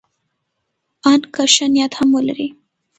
ان 1.09 1.21
که 1.33 1.43
ښه 1.53 1.65
نیت 1.73 1.93
هم 1.99 2.09
ولري. 2.13 2.47